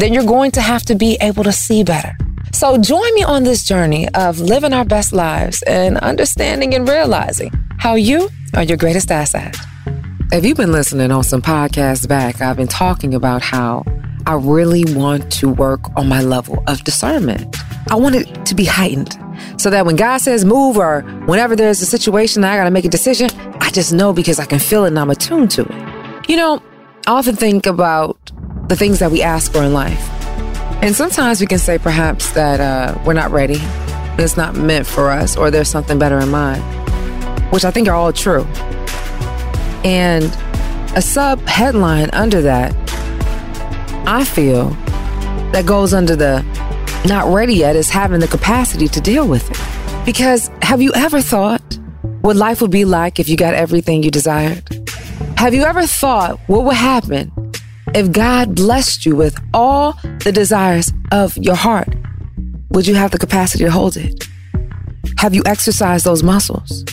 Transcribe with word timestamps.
then 0.00 0.12
you're 0.12 0.24
going 0.24 0.50
to 0.52 0.60
have 0.60 0.82
to 0.82 0.94
be 0.94 1.16
able 1.20 1.44
to 1.44 1.52
see 1.52 1.84
better. 1.84 2.16
So 2.52 2.76
join 2.78 3.14
me 3.14 3.22
on 3.22 3.44
this 3.44 3.64
journey 3.64 4.08
of 4.14 4.40
living 4.40 4.72
our 4.72 4.84
best 4.84 5.12
lives 5.12 5.62
and 5.62 5.98
understanding 5.98 6.74
and 6.74 6.88
realizing 6.88 7.50
how 7.78 7.94
you 7.94 8.28
are 8.54 8.62
your 8.62 8.76
greatest 8.76 9.10
asset. 9.10 9.56
If 10.32 10.44
you've 10.44 10.56
been 10.56 10.72
listening 10.72 11.10
on 11.10 11.24
some 11.24 11.42
podcasts 11.42 12.08
back, 12.08 12.40
I've 12.40 12.56
been 12.56 12.68
talking 12.68 13.14
about 13.14 13.42
how 13.42 13.84
I 14.26 14.34
really 14.34 14.84
want 14.94 15.30
to 15.32 15.48
work 15.48 15.80
on 15.96 16.08
my 16.08 16.22
level 16.22 16.62
of 16.66 16.84
discernment. 16.84 17.56
I 17.90 17.96
want 17.96 18.14
it 18.14 18.46
to 18.46 18.54
be 18.54 18.64
heightened 18.64 19.18
so 19.56 19.68
that 19.70 19.84
when 19.84 19.96
God 19.96 20.18
says 20.18 20.44
move 20.44 20.76
or 20.78 21.02
whenever 21.26 21.56
there's 21.56 21.82
a 21.82 21.86
situation 21.86 22.42
that 22.42 22.52
I 22.52 22.56
got 22.56 22.64
to 22.64 22.70
make 22.70 22.84
a 22.84 22.88
decision, 22.88 23.30
I 23.60 23.70
just 23.70 23.92
know 23.92 24.12
because 24.12 24.38
I 24.38 24.44
can 24.44 24.58
feel 24.58 24.84
it 24.84 24.88
and 24.88 24.98
I'm 24.98 25.10
attuned 25.10 25.50
to 25.52 25.62
it. 25.62 26.30
You 26.30 26.36
know, 26.36 26.62
I 27.06 27.12
often 27.12 27.34
think 27.34 27.66
about 27.66 28.30
the 28.72 28.76
things 28.76 29.00
that 29.00 29.10
we 29.10 29.20
ask 29.20 29.52
for 29.52 29.62
in 29.62 29.74
life. 29.74 30.08
And 30.82 30.96
sometimes 30.96 31.42
we 31.42 31.46
can 31.46 31.58
say 31.58 31.76
perhaps 31.76 32.30
that 32.30 32.58
uh, 32.58 32.98
we're 33.04 33.12
not 33.12 33.30
ready, 33.30 33.58
it's 34.18 34.38
not 34.38 34.56
meant 34.56 34.86
for 34.86 35.10
us, 35.10 35.36
or 35.36 35.50
there's 35.50 35.68
something 35.68 35.98
better 35.98 36.18
in 36.18 36.30
mind, 36.30 36.62
which 37.52 37.66
I 37.66 37.70
think 37.70 37.86
are 37.86 37.94
all 37.94 38.14
true. 38.14 38.44
And 39.84 40.24
a 40.96 41.02
sub 41.02 41.40
headline 41.42 42.08
under 42.14 42.40
that, 42.40 42.74
I 44.08 44.24
feel, 44.24 44.70
that 45.52 45.66
goes 45.66 45.92
under 45.92 46.16
the 46.16 46.40
not 47.06 47.30
ready 47.30 47.56
yet 47.56 47.76
is 47.76 47.90
having 47.90 48.20
the 48.20 48.28
capacity 48.28 48.88
to 48.88 49.02
deal 49.02 49.28
with 49.28 49.50
it. 49.50 50.06
Because 50.06 50.50
have 50.62 50.80
you 50.80 50.94
ever 50.94 51.20
thought 51.20 51.78
what 52.22 52.36
life 52.36 52.62
would 52.62 52.70
be 52.70 52.86
like 52.86 53.20
if 53.20 53.28
you 53.28 53.36
got 53.36 53.52
everything 53.52 54.02
you 54.02 54.10
desired? 54.10 54.66
Have 55.36 55.52
you 55.52 55.64
ever 55.64 55.86
thought 55.86 56.40
what 56.46 56.64
would 56.64 56.76
happen 56.76 57.30
if 57.94 58.10
God 58.10 58.54
blessed 58.54 59.04
you 59.04 59.16
with 59.16 59.38
all 59.52 59.98
the 60.20 60.32
desires 60.32 60.92
of 61.10 61.36
your 61.36 61.54
heart, 61.54 61.88
would 62.70 62.86
you 62.86 62.94
have 62.94 63.10
the 63.10 63.18
capacity 63.18 63.64
to 63.64 63.70
hold 63.70 63.96
it? 63.96 64.26
Have 65.18 65.34
you 65.34 65.42
exercised 65.44 66.04
those 66.04 66.22
muscles? 66.22 66.84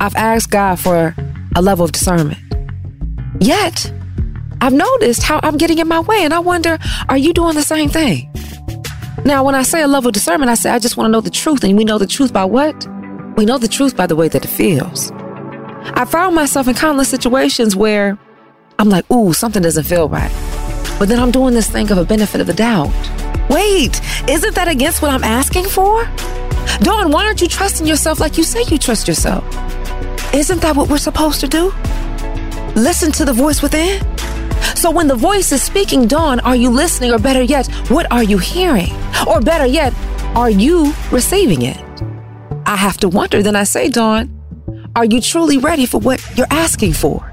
I've 0.00 0.16
asked 0.16 0.50
God 0.50 0.80
for 0.80 1.14
a 1.54 1.62
level 1.62 1.84
of 1.84 1.92
discernment. 1.92 2.38
Yet, 3.38 3.92
I've 4.62 4.72
noticed 4.72 5.22
how 5.22 5.40
I'm 5.42 5.58
getting 5.58 5.78
in 5.78 5.88
my 5.88 6.00
way, 6.00 6.24
and 6.24 6.32
I 6.32 6.38
wonder, 6.38 6.78
are 7.10 7.18
you 7.18 7.34
doing 7.34 7.54
the 7.54 7.62
same 7.62 7.90
thing? 7.90 8.32
Now, 9.26 9.44
when 9.44 9.54
I 9.54 9.62
say 9.62 9.82
a 9.82 9.88
level 9.88 10.08
of 10.08 10.14
discernment, 10.14 10.50
I 10.50 10.54
say 10.54 10.70
I 10.70 10.78
just 10.78 10.96
want 10.96 11.08
to 11.08 11.12
know 11.12 11.20
the 11.20 11.30
truth, 11.30 11.64
and 11.64 11.76
we 11.76 11.84
know 11.84 11.98
the 11.98 12.06
truth 12.06 12.32
by 12.32 12.44
what? 12.44 12.86
We 13.36 13.44
know 13.44 13.58
the 13.58 13.68
truth 13.68 13.94
by 13.94 14.06
the 14.06 14.16
way 14.16 14.28
that 14.28 14.44
it 14.44 14.48
feels. 14.48 15.12
I 15.94 16.06
found 16.06 16.34
myself 16.34 16.66
in 16.66 16.74
countless 16.74 17.08
situations 17.08 17.76
where 17.76 18.18
I'm 18.78 18.88
like, 18.88 19.10
ooh, 19.10 19.32
something 19.32 19.62
doesn't 19.62 19.84
feel 19.84 20.08
right. 20.08 20.45
But 20.98 21.08
then 21.08 21.18
I'm 21.18 21.30
doing 21.30 21.54
this 21.54 21.68
thing 21.70 21.90
of 21.90 21.98
a 21.98 22.04
benefit 22.04 22.40
of 22.40 22.46
the 22.46 22.54
doubt. 22.54 22.90
Wait, 23.50 24.00
isn't 24.28 24.54
that 24.54 24.68
against 24.68 25.02
what 25.02 25.10
I'm 25.10 25.24
asking 25.24 25.66
for? 25.66 26.04
Dawn, 26.80 27.10
why 27.10 27.26
aren't 27.26 27.40
you 27.40 27.48
trusting 27.48 27.86
yourself 27.86 28.18
like 28.18 28.36
you 28.36 28.44
say 28.44 28.62
you 28.68 28.78
trust 28.78 29.06
yourself? 29.06 29.44
Isn't 30.34 30.60
that 30.62 30.74
what 30.74 30.88
we're 30.88 30.98
supposed 30.98 31.40
to 31.40 31.48
do? 31.48 31.72
Listen 32.74 33.12
to 33.12 33.24
the 33.24 33.32
voice 33.32 33.62
within. 33.62 34.00
So 34.74 34.90
when 34.90 35.06
the 35.06 35.14
voice 35.14 35.52
is 35.52 35.62
speaking, 35.62 36.06
Dawn, 36.06 36.40
are 36.40 36.56
you 36.56 36.70
listening? 36.70 37.12
Or 37.12 37.18
better 37.18 37.42
yet, 37.42 37.66
what 37.88 38.10
are 38.10 38.22
you 38.22 38.38
hearing? 38.38 38.92
Or 39.26 39.40
better 39.40 39.66
yet, 39.66 39.94
are 40.34 40.50
you 40.50 40.92
receiving 41.10 41.62
it? 41.62 41.78
I 42.66 42.76
have 42.76 42.98
to 42.98 43.08
wonder, 43.08 43.42
then 43.42 43.56
I 43.56 43.64
say, 43.64 43.88
Dawn, 43.88 44.32
are 44.94 45.04
you 45.04 45.20
truly 45.20 45.58
ready 45.58 45.86
for 45.86 45.98
what 46.00 46.20
you're 46.36 46.46
asking 46.50 46.94
for? 46.94 47.32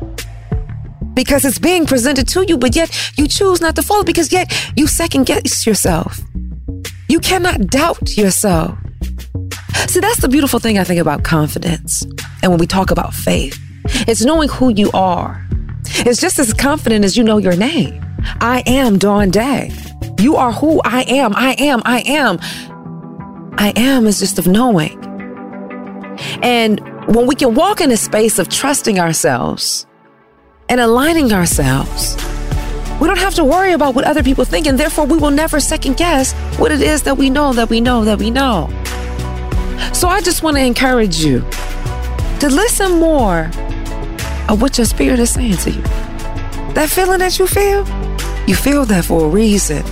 Because 1.13 1.45
it's 1.45 1.59
being 1.59 1.85
presented 1.85 2.27
to 2.29 2.45
you, 2.47 2.57
but 2.57 2.75
yet 2.75 3.11
you 3.17 3.27
choose 3.27 3.61
not 3.61 3.75
to 3.75 3.83
follow 3.83 4.03
because 4.03 4.31
yet 4.31 4.51
you 4.75 4.87
second 4.87 5.25
guess 5.25 5.65
yourself. 5.65 6.19
You 7.09 7.19
cannot 7.19 7.67
doubt 7.67 8.17
yourself. 8.17 8.77
See, 9.87 9.99
that's 9.99 10.21
the 10.21 10.29
beautiful 10.29 10.59
thing 10.59 10.79
I 10.79 10.83
think 10.83 10.99
about 10.99 11.23
confidence. 11.23 12.05
And 12.41 12.51
when 12.51 12.59
we 12.59 12.67
talk 12.67 12.91
about 12.91 13.13
faith, 13.13 13.59
it's 14.07 14.23
knowing 14.23 14.49
who 14.49 14.69
you 14.69 14.89
are. 14.93 15.45
It's 16.05 16.19
just 16.19 16.39
as 16.39 16.53
confident 16.53 17.05
as 17.05 17.17
you 17.17 17.23
know 17.23 17.37
your 17.37 17.55
name. 17.55 18.03
I 18.39 18.63
am 18.65 18.97
Dawn 18.97 19.29
Day. 19.29 19.71
You 20.19 20.37
are 20.37 20.51
who 20.51 20.81
I 20.85 21.03
am. 21.03 21.35
I 21.35 21.55
am. 21.59 21.81
I 21.85 22.01
am. 22.05 22.39
I 23.57 23.73
am 23.75 24.07
is 24.07 24.19
just 24.19 24.39
of 24.39 24.47
knowing. 24.47 24.99
And 26.41 26.79
when 27.07 27.27
we 27.27 27.35
can 27.35 27.53
walk 27.53 27.81
in 27.81 27.91
a 27.91 27.97
space 27.97 28.39
of 28.39 28.49
trusting 28.49 28.99
ourselves, 28.99 29.85
and 30.73 30.81
aligning 30.81 31.31
ourselves 31.31 32.17
We 32.99 33.07
don't 33.07 33.19
have 33.19 33.35
to 33.35 33.43
worry 33.43 33.73
about 33.73 33.93
what 33.93 34.05
other 34.05 34.23
people 34.23 34.43
think, 34.43 34.65
and 34.65 34.79
therefore 34.79 35.05
we 35.05 35.17
will 35.17 35.29
never 35.29 35.59
second 35.59 35.97
guess 35.97 36.33
what 36.57 36.71
it 36.71 36.81
is 36.81 37.03
that 37.03 37.15
we 37.15 37.29
know, 37.29 37.53
that 37.53 37.69
we 37.69 37.79
know, 37.79 38.03
that 38.05 38.17
we 38.17 38.31
know. 38.31 38.69
So 39.93 40.07
I 40.07 40.19
just 40.21 40.41
want 40.41 40.57
to 40.57 40.63
encourage 40.63 41.17
you 41.23 41.41
to 42.39 42.49
listen 42.49 42.99
more 42.99 43.51
of 44.49 44.61
what 44.61 44.77
your 44.79 44.85
spirit 44.85 45.19
is 45.19 45.31
saying 45.31 45.57
to 45.57 45.71
you. 45.71 45.81
That 46.73 46.89
feeling 46.89 47.19
that 47.19 47.37
you 47.37 47.45
feel, 47.45 47.85
you 48.47 48.55
feel 48.55 48.85
that 48.85 49.05
for 49.05 49.25
a 49.25 49.29
reason. 49.29 49.83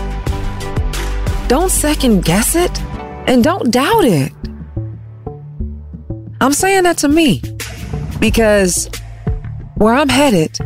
Don't 1.47 1.69
second 1.69 2.23
guess 2.23 2.55
it 2.55 2.81
and 3.27 3.43
don't 3.43 3.71
doubt 3.71 4.05
it. 4.05 4.31
I'm 6.39 6.53
saying 6.53 6.83
that 6.83 6.97
to 6.99 7.07
me 7.07 7.41
because 8.19 8.89
where 9.75 9.93
I'm 9.93 10.09
headed, 10.09 10.57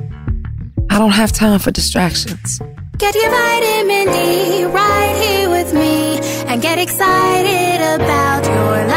I 0.96 0.98
don't 0.98 1.12
have 1.12 1.34
time 1.34 1.60
for 1.60 1.72
distractions. 1.72 2.62
Get 2.98 3.16
your 3.16 3.30
vitamin 3.30 4.06
D 4.14 4.64
right 4.64 5.14
here 5.22 5.50
with 5.50 5.74
me 5.74 6.20
and 6.48 6.62
get 6.62 6.78
excited 6.80 7.82
about 7.82 8.46
your 8.46 8.88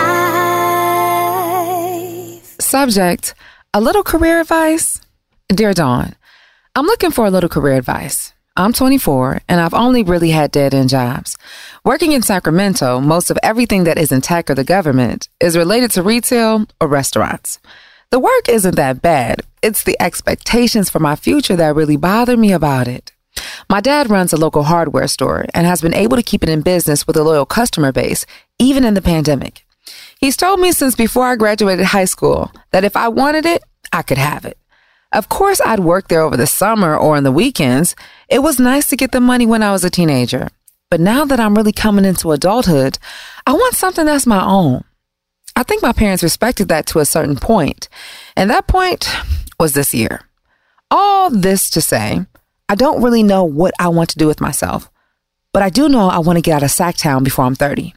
life. 2.37 2.61
Subject 2.61 3.35
A 3.75 3.81
little 3.81 4.05
career 4.05 4.41
advice. 4.41 5.01
Dear 5.49 5.73
Dawn, 5.73 6.15
I'm 6.77 6.87
looking 6.87 7.11
for 7.11 7.27
a 7.27 7.33
little 7.33 7.51
career 7.51 7.75
advice. 7.75 8.33
I'm 8.57 8.73
24 8.73 9.41
and 9.49 9.61
I've 9.61 9.75
only 9.75 10.05
really 10.05 10.31
had 10.31 10.53
dead 10.53 10.75
end 10.75 10.91
jobs. 10.91 11.37
Working 11.85 12.13
in 12.13 12.23
Sacramento, 12.23 13.01
most 13.01 13.29
of 13.29 13.41
everything 13.43 13.83
that 13.85 13.99
isn't 13.99 14.23
tech 14.23 14.49
or 14.49 14.55
the 14.55 14.63
government 14.63 15.29
is 15.41 15.57
related 15.57 15.91
to 15.93 16.05
retail 16.05 16.65
or 16.81 16.87
restaurants. 16.87 17.59
The 18.11 18.19
work 18.19 18.49
isn't 18.49 18.77
that 18.77 19.03
bad. 19.03 19.43
It's 19.63 19.85
the 19.85 20.01
expectations 20.01 20.89
for 20.89 20.99
my 20.99 21.15
future 21.15 21.57
that 21.57 21.75
really 21.75 21.99
bother 21.99 22.39
me 22.39 22.53
about 22.53 22.89
it. 22.89 23.13
My 23.69 23.81
dad 23.81 24.09
runs 24.09 24.33
a 24.33 24.39
local 24.39 24.63
hardware 24.63 25.07
store 25.09 25.45
and 25.53 25.67
has 25.67 25.83
been 25.83 25.93
able 25.93 26.17
to 26.17 26.23
keep 26.23 26.43
it 26.43 26.49
in 26.49 26.63
business 26.63 27.07
with 27.07 27.17
a 27.19 27.23
loyal 27.23 27.45
customer 27.45 27.93
base, 27.93 28.25
even 28.59 28.83
in 28.83 28.95
the 28.95 29.03
pandemic. 29.03 29.67
He's 30.21 30.39
told 30.39 30.59
me 30.59 30.73
since 30.73 30.97
before 30.97 31.27
I 31.27 31.37
graduated 31.37 31.85
high 31.85 32.07
school 32.07 32.51
that 32.71 32.83
if 32.83 32.97
I 32.97 33.09
wanted 33.09 33.45
it, 33.45 33.63
I 33.93 34.01
could 34.01 34.19
have 34.19 34.47
it. 34.47 34.57
Of 35.13 35.29
course, 35.29 35.61
I'd 35.61 35.81
work 35.81 36.09
there 36.09 36.23
over 36.23 36.37
the 36.37 36.47
summer 36.47 36.97
or 36.97 37.17
on 37.17 37.25
the 37.25 37.33
weekends. 37.33 37.95
It 38.31 38.39
was 38.39 38.59
nice 38.59 38.89
to 38.89 38.97
get 38.97 39.13
the 39.13 39.21
money 39.21 39.45
when 39.45 39.63
I 39.63 39.73
was 39.73 39.85
a 39.85 39.91
teenager. 39.91 40.49
But 40.91 41.01
now 41.01 41.27
that 41.27 41.41
I'm 41.41 41.55
really 41.55 41.73
coming 41.73 42.07
into 42.07 42.33
adulthood, 42.33 42.99
I 43.47 43.53
want 43.53 43.75
something 43.75 44.07
that's 44.07 44.27
my 44.27 44.43
own. 44.43 44.85
I 45.59 45.65
think 45.65 45.83
my 45.83 45.93
parents 45.93 46.23
respected 46.23 46.69
that 46.69 46.87
to 46.87 47.01
a 47.01 47.05
certain 47.05 47.35
point, 47.35 47.89
and 48.37 48.49
that 48.49 48.69
point 48.69 49.11
was 49.59 49.73
this 49.73 49.93
year. 49.93 50.21
All 50.89 51.31
this 51.31 51.69
to 51.71 51.81
say, 51.81 52.25
I 52.69 52.77
don't 52.77 53.03
really 53.03 53.25
know 53.25 53.43
what 53.43 53.75
I 53.81 53.89
want 53.89 54.09
to 54.11 54.19
do 54.19 54.29
with 54.29 54.41
myself, 54.41 54.89
but 55.53 55.65
I 55.65 55.69
do 55.69 55.89
know 55.89 56.11
I 56.11 56.21
want 56.21 56.37
to 56.37 56.43
get 56.43 56.55
out 56.55 56.63
of 56.63 56.71
Sacktown 56.71 57.25
before 57.25 57.45
I'm 57.45 57.57
30. 57.57 57.93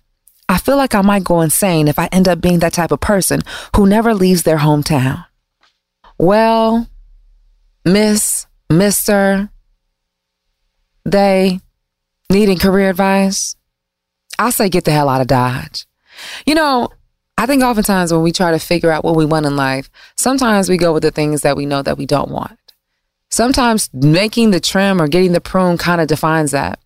I 0.49 0.57
feel 0.57 0.75
like 0.75 0.95
I 0.95 1.03
might 1.03 1.23
go 1.23 1.41
insane 1.41 1.87
if 1.87 1.99
I 1.99 2.07
end 2.07 2.27
up 2.27 2.41
being 2.41 2.57
that 2.59 2.73
type 2.73 2.91
of 2.91 2.99
person 2.99 3.43
who 3.75 3.85
never 3.85 4.15
leaves 4.15 4.41
their 4.41 4.57
hometown. 4.57 5.27
Well, 6.17 6.89
Miss, 7.85 8.47
Mr., 8.71 9.51
they 11.05 11.59
needing 12.27 12.57
career 12.57 12.89
advice, 12.89 13.55
I 14.39 14.49
say 14.49 14.67
get 14.67 14.83
the 14.83 14.91
hell 14.91 15.09
out 15.09 15.21
of 15.21 15.27
Dodge. 15.27 15.85
You 16.47 16.55
know, 16.55 16.89
I 17.41 17.47
think 17.47 17.63
oftentimes 17.63 18.13
when 18.13 18.21
we 18.21 18.31
try 18.31 18.51
to 18.51 18.59
figure 18.59 18.91
out 18.91 19.03
what 19.03 19.15
we 19.15 19.25
want 19.25 19.47
in 19.47 19.55
life, 19.55 19.89
sometimes 20.15 20.69
we 20.69 20.77
go 20.77 20.93
with 20.93 21.01
the 21.01 21.09
things 21.09 21.41
that 21.41 21.57
we 21.57 21.65
know 21.65 21.81
that 21.81 21.97
we 21.97 22.05
don't 22.05 22.29
want. 22.29 22.59
Sometimes 23.31 23.89
making 23.91 24.51
the 24.51 24.59
trim 24.59 25.01
or 25.01 25.07
getting 25.07 25.31
the 25.31 25.41
prune 25.41 25.79
kind 25.79 25.99
of 25.99 26.07
defines 26.07 26.51
that. 26.51 26.77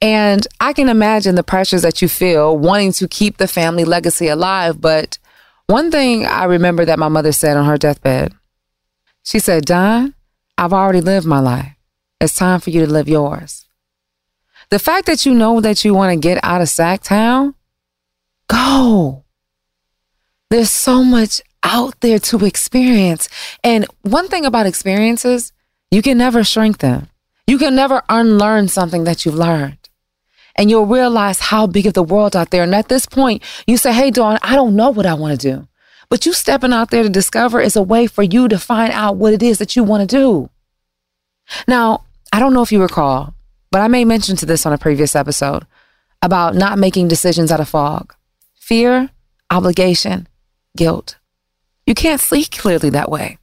And 0.00 0.46
I 0.60 0.72
can 0.72 0.88
imagine 0.88 1.34
the 1.34 1.42
pressures 1.42 1.82
that 1.82 2.00
you 2.00 2.08
feel 2.08 2.56
wanting 2.56 2.92
to 2.92 3.06
keep 3.06 3.36
the 3.36 3.46
family 3.46 3.84
legacy 3.84 4.28
alive. 4.28 4.80
But 4.80 5.18
one 5.66 5.90
thing 5.90 6.24
I 6.24 6.44
remember 6.44 6.86
that 6.86 6.98
my 6.98 7.08
mother 7.08 7.32
said 7.32 7.58
on 7.58 7.66
her 7.66 7.76
deathbed, 7.76 8.32
she 9.22 9.40
said, 9.40 9.66
Dawn, 9.66 10.14
I've 10.56 10.72
already 10.72 11.02
lived 11.02 11.26
my 11.26 11.40
life. 11.40 11.74
It's 12.18 12.34
time 12.34 12.60
for 12.60 12.70
you 12.70 12.86
to 12.86 12.90
live 12.90 13.10
yours. 13.10 13.66
The 14.70 14.78
fact 14.78 15.04
that 15.04 15.26
you 15.26 15.34
know 15.34 15.60
that 15.60 15.84
you 15.84 15.92
want 15.92 16.14
to 16.14 16.18
get 16.18 16.42
out 16.42 16.62
of 16.62 16.68
Sacktown, 16.68 17.56
go. 18.48 19.21
There's 20.52 20.70
so 20.70 21.02
much 21.02 21.40
out 21.62 21.98
there 22.02 22.18
to 22.18 22.44
experience. 22.44 23.26
And 23.64 23.86
one 24.02 24.28
thing 24.28 24.44
about 24.44 24.66
experiences, 24.66 25.50
you 25.90 26.02
can 26.02 26.18
never 26.18 26.44
shrink 26.44 26.76
them. 26.76 27.08
You 27.46 27.56
can 27.56 27.74
never 27.74 28.02
unlearn 28.10 28.68
something 28.68 29.04
that 29.04 29.24
you've 29.24 29.34
learned. 29.34 29.88
And 30.54 30.68
you'll 30.68 30.84
realize 30.84 31.38
how 31.38 31.66
big 31.66 31.86
of 31.86 31.94
the 31.94 32.02
world 32.02 32.36
out 32.36 32.50
there. 32.50 32.64
And 32.64 32.74
at 32.74 32.90
this 32.90 33.06
point, 33.06 33.42
you 33.66 33.78
say, 33.78 33.94
Hey, 33.94 34.10
Dawn, 34.10 34.38
I 34.42 34.54
don't 34.54 34.76
know 34.76 34.90
what 34.90 35.06
I 35.06 35.14
want 35.14 35.40
to 35.40 35.52
do. 35.52 35.68
But 36.10 36.26
you 36.26 36.34
stepping 36.34 36.74
out 36.74 36.90
there 36.90 37.02
to 37.02 37.08
discover 37.08 37.58
is 37.58 37.74
a 37.74 37.82
way 37.82 38.06
for 38.06 38.22
you 38.22 38.46
to 38.48 38.58
find 38.58 38.92
out 38.92 39.16
what 39.16 39.32
it 39.32 39.42
is 39.42 39.56
that 39.56 39.74
you 39.74 39.82
want 39.82 40.06
to 40.06 40.16
do. 40.16 40.50
Now, 41.66 42.04
I 42.30 42.40
don't 42.40 42.52
know 42.52 42.60
if 42.60 42.72
you 42.72 42.82
recall, 42.82 43.34
but 43.70 43.80
I 43.80 43.88
may 43.88 44.04
mention 44.04 44.36
to 44.36 44.44
this 44.44 44.66
on 44.66 44.74
a 44.74 44.76
previous 44.76 45.16
episode 45.16 45.64
about 46.20 46.54
not 46.54 46.78
making 46.78 47.08
decisions 47.08 47.50
out 47.50 47.60
of 47.60 47.70
fog. 47.70 48.14
Fear, 48.52 49.08
obligation, 49.50 50.28
guilt. 50.76 51.18
You 51.86 51.94
can't 51.94 52.20
see 52.20 52.44
clearly 52.44 52.90
that 52.90 53.10
way. 53.10 53.38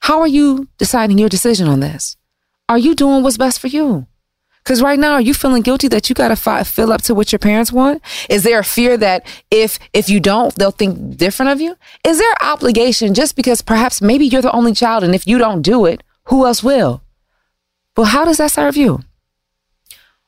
How 0.00 0.20
are 0.20 0.28
you 0.28 0.68
deciding 0.78 1.18
your 1.18 1.28
decision 1.28 1.68
on 1.68 1.80
this? 1.80 2.16
Are 2.68 2.78
you 2.78 2.94
doing 2.94 3.22
what's 3.22 3.36
best 3.36 3.60
for 3.60 3.66
you? 3.66 4.06
Because 4.62 4.82
right 4.82 4.98
now, 4.98 5.12
are 5.14 5.20
you 5.20 5.34
feeling 5.34 5.62
guilty 5.62 5.88
that 5.88 6.08
you 6.08 6.14
got 6.14 6.28
to 6.28 6.36
fi- 6.36 6.62
fill 6.64 6.92
up 6.92 7.02
to 7.02 7.14
what 7.14 7.32
your 7.32 7.38
parents 7.38 7.72
want? 7.72 8.02
Is 8.28 8.42
there 8.42 8.58
a 8.60 8.64
fear 8.64 8.96
that 8.98 9.26
if 9.50 9.78
if 9.92 10.08
you 10.08 10.20
don't, 10.20 10.54
they'll 10.54 10.70
think 10.70 11.16
different 11.16 11.50
of 11.50 11.60
you? 11.60 11.76
Is 12.04 12.18
there 12.18 12.34
obligation 12.42 13.14
just 13.14 13.36
because 13.36 13.62
perhaps 13.62 14.02
maybe 14.02 14.26
you're 14.26 14.42
the 14.42 14.52
only 14.52 14.74
child, 14.74 15.02
and 15.02 15.14
if 15.14 15.26
you 15.26 15.38
don't 15.38 15.62
do 15.62 15.86
it, 15.86 16.02
who 16.24 16.46
else 16.46 16.62
will? 16.62 17.02
Well, 17.96 18.06
how 18.06 18.24
does 18.24 18.36
that 18.36 18.52
serve 18.52 18.76
you? 18.76 19.00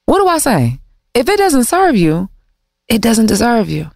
What 0.07 0.19
do 0.19 0.27
I 0.27 0.39
say? 0.39 0.79
If 1.15 1.29
it 1.29 1.39
doesn't 1.39 1.65
serve 1.65 1.95
you, 1.95 2.29
it 2.89 3.03
doesn't 3.03 3.27
deserve 3.27 3.69
you. 3.69 3.91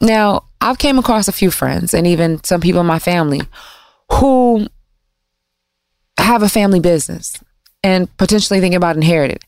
Now, 0.00 0.44
I've 0.62 0.78
came 0.78 0.98
across 0.98 1.26
a 1.26 1.32
few 1.32 1.50
friends 1.50 1.92
and 1.92 2.06
even 2.06 2.42
some 2.44 2.60
people 2.60 2.80
in 2.80 2.86
my 2.86 3.00
family 3.00 3.40
who 4.12 4.68
have 6.18 6.44
a 6.44 6.48
family 6.48 6.78
business 6.78 7.42
and 7.82 8.16
potentially 8.16 8.60
thinking 8.60 8.76
about 8.76 8.94
inheriting. 8.94 9.40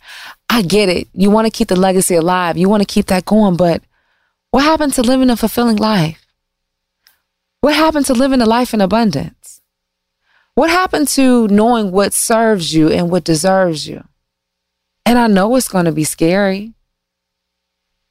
I 0.51 0.63
get 0.63 0.89
it. 0.89 1.07
You 1.13 1.31
want 1.31 1.47
to 1.47 1.53
keep 1.53 1.69
the 1.69 1.77
legacy 1.77 2.17
alive. 2.17 2.57
You 2.57 2.69
want 2.69 2.83
to 2.83 2.93
keep 2.93 3.07
that 3.07 3.25
going, 3.25 3.57
but 3.57 3.81
what 4.51 4.65
happened 4.65 4.93
to 4.95 5.03
living 5.03 5.31
a 5.31 5.37
fulfilling 5.37 5.77
life? 5.77 6.27
What 7.61 7.77
happened 7.77 8.07
to 8.07 8.15
living 8.15 8.41
a 8.41 8.47
life 8.47 8.75
in 8.75 8.81
abundance? 8.81 9.61
What 10.57 10.71
happened 10.71 11.09
to 11.09 11.47
knowing 11.47 11.93
what 11.93 12.13
serves 12.13 12.75
you 12.75 12.89
and 12.89 13.09
what 13.09 13.23
deserves 13.23 13.87
you? 13.87 14.05
And 15.07 15.19
I 15.19 15.29
know 15.29 15.55
it's 15.55 15.69
going 15.69 15.85
to 15.85 15.93
be 15.93 16.05
scary. 16.05 16.75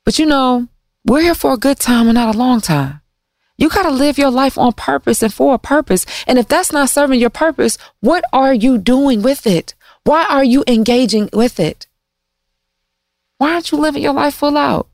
But 0.05 0.19
you 0.19 0.25
know, 0.25 0.69
we're 1.05 1.21
here 1.21 1.35
for 1.35 1.53
a 1.53 1.57
good 1.57 1.79
time 1.79 2.07
and 2.07 2.15
not 2.15 2.33
a 2.33 2.37
long 2.37 2.61
time. 2.61 3.01
You 3.57 3.69
got 3.69 3.83
to 3.83 3.91
live 3.91 4.17
your 4.17 4.31
life 4.31 4.57
on 4.57 4.73
purpose 4.73 5.21
and 5.21 5.33
for 5.33 5.53
a 5.53 5.59
purpose. 5.59 6.05
And 6.25 6.39
if 6.39 6.47
that's 6.47 6.71
not 6.71 6.89
serving 6.89 7.19
your 7.19 7.29
purpose, 7.29 7.77
what 7.99 8.23
are 8.33 8.53
you 8.53 8.77
doing 8.77 9.21
with 9.21 9.45
it? 9.45 9.75
Why 10.03 10.25
are 10.25 10.43
you 10.43 10.63
engaging 10.67 11.29
with 11.31 11.59
it? 11.59 11.87
Why 13.37 13.53
aren't 13.53 13.71
you 13.71 13.77
living 13.77 14.01
your 14.01 14.13
life 14.13 14.35
full 14.35 14.57
out? 14.57 14.87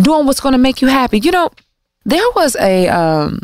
Doing 0.00 0.26
what's 0.26 0.40
going 0.40 0.52
to 0.52 0.58
make 0.58 0.80
you 0.80 0.88
happy. 0.88 1.18
You 1.18 1.30
know, 1.30 1.50
there 2.04 2.30
was 2.34 2.56
a 2.56 2.88
um 2.88 3.40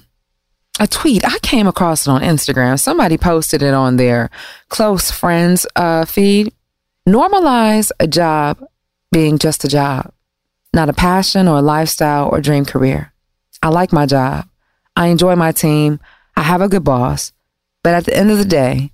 a 0.81 0.87
tweet. 0.87 1.25
I 1.25 1.39
came 1.41 1.67
across 1.67 2.07
it 2.07 2.11
on 2.11 2.23
Instagram. 2.23 2.79
Somebody 2.79 3.19
posted 3.19 3.63
it 3.63 3.75
on 3.75 3.97
their 3.97 4.31
close 4.69 5.11
friends 5.11 5.67
uh, 5.77 6.05
feed. 6.05 6.53
Normalize 7.07 7.91
a 7.99 8.07
job 8.07 8.65
being 9.11 9.39
just 9.39 9.65
a 9.65 9.69
job, 9.69 10.13
not 10.73 10.89
a 10.89 10.93
passion 10.93 11.49
or 11.49 11.59
a 11.59 11.63
lifestyle 11.63 12.29
or 12.29 12.41
dream 12.41 12.65
career. 12.65 13.13
I 13.63 13.69
like 13.69 13.93
my 13.93 14.07
job. 14.07 14.49
I 14.97 15.09
enjoy 15.09 15.37
my 15.37 15.53
team. 15.53 16.01
I 16.37 16.43
have 16.43 16.61
a 16.61 16.69
good 16.69 16.85
boss. 16.85 17.33
But 17.83 17.95
at 17.95 18.05
the 18.05 18.17
end 18.17 18.31
of 18.31 18.39
the 18.39 18.45
day, 18.45 18.93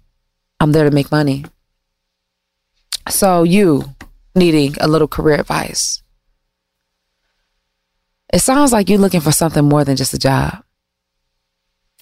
I'm 0.60 0.72
there 0.72 0.84
to 0.84 0.94
make 0.94 1.10
money. 1.10 1.44
So, 3.08 3.42
you 3.42 3.94
needing 4.34 4.76
a 4.80 4.88
little 4.88 5.08
career 5.08 5.40
advice. 5.40 6.02
It 8.32 8.40
sounds 8.40 8.72
like 8.72 8.88
you're 8.88 8.98
looking 8.98 9.20
for 9.20 9.32
something 9.32 9.64
more 9.64 9.84
than 9.84 9.96
just 9.96 10.14
a 10.14 10.18
job. 10.18 10.64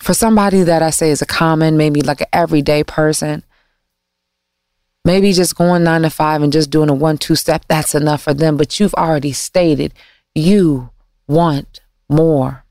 For 0.01 0.15
somebody 0.15 0.63
that 0.63 0.83
I 0.83 0.91
say 0.91 1.11
is 1.11 1.23
a 1.23 1.27
common, 1.27 1.77
maybe 1.77 2.01
like 2.01 2.21
an 2.21 2.29
everyday 2.33 2.85
person, 2.85 3.45
Maybe 5.05 5.33
just 5.33 5.57
going 5.57 5.83
nine 5.83 6.03
to 6.03 6.11
five 6.11 6.43
and 6.43 6.53
just 6.53 6.71
doing 6.71 6.89
a 6.89 6.95
one 6.95 7.19
two 7.19 7.35
step, 7.35 7.65
that's 7.69 7.95
enough 7.95 8.23
for 8.23 8.35
them. 8.35 8.57
But 8.57 8.79
you've 8.79 8.95
already 8.95 9.33
stated 9.33 9.93
you 10.35 10.91
want 11.27 11.81
more. 12.09 12.65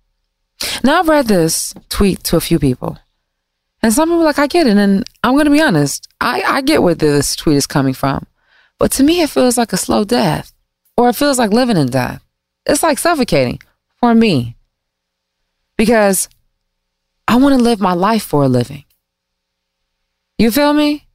Now, 0.83 1.00
I've 1.00 1.09
read 1.09 1.27
this 1.27 1.73
tweet 1.89 2.23
to 2.25 2.38
a 2.38 2.41
few 2.41 2.59
people, 2.59 2.97
And 3.81 3.91
some 3.91 4.09
people 4.09 4.23
like, 4.23 4.39
I 4.39 4.47
get 4.47 4.67
it. 4.67 4.77
And 4.77 5.03
I'm 5.23 5.33
going 5.33 5.45
to 5.45 5.51
be 5.51 5.61
honest, 5.61 6.07
I, 6.21 6.41
I 6.43 6.61
get 6.61 6.83
where 6.83 6.95
this 6.95 7.35
tweet 7.35 7.57
is 7.57 7.67
coming 7.67 7.93
from. 7.93 8.27
But 8.77 8.91
to 8.93 9.03
me, 9.03 9.21
it 9.21 9.29
feels 9.29 9.57
like 9.57 9.73
a 9.73 9.77
slow 9.77 10.03
death, 10.03 10.53
or 10.97 11.09
it 11.09 11.15
feels 11.15 11.38
like 11.38 11.51
living 11.51 11.77
in 11.77 11.88
death. 11.88 12.23
It's 12.65 12.83
like 12.83 13.00
suffocating 13.00 13.59
for 14.00 14.13
me 14.13 14.55
because 15.77 16.29
I 17.27 17.35
want 17.38 17.57
to 17.57 17.63
live 17.63 17.79
my 17.79 17.93
life 17.93 18.23
for 18.23 18.43
a 18.43 18.47
living. 18.47 18.85
You 20.38 20.51
feel 20.51 20.73
me? 20.73 21.07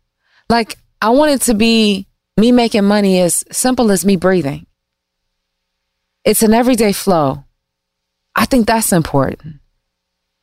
Like, 0.49 0.79
I 1.01 1.11
want 1.11 1.33
it 1.33 1.43
to 1.43 1.55
be 1.55 2.07
me 2.37 2.53
making 2.53 2.85
money 2.85 3.21
as 3.21 3.45
simple 3.51 3.91
as 3.91 4.05
me 4.05 4.17
breathing. 4.17 4.67
It's 6.25 6.43
an 6.43 6.55
everyday 6.55 6.93
flow. 6.93 7.45
I 8.35 8.47
think 8.47 8.67
that's 8.67 8.93
important. 8.93 9.57